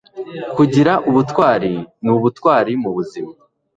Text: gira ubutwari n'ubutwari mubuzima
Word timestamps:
gira 0.73 0.93
ubutwari 1.09 1.73
n'ubutwari 2.03 2.71
mubuzima 2.81 3.31